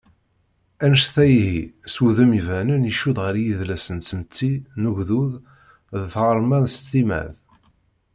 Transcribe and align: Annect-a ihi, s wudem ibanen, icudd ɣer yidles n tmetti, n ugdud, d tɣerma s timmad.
Annect-a 0.83 1.25
ihi, 1.37 1.59
s 1.93 1.95
wudem 2.01 2.31
ibanen, 2.39 2.87
icudd 2.91 3.17
ɣer 3.23 3.35
yidles 3.43 3.85
n 3.95 3.99
tmetti, 4.01 4.53
n 4.81 4.87
ugdud, 4.89 5.33
d 5.99 6.03
tɣerma 6.13 6.59
s 6.73 6.75
timmad. 6.89 7.35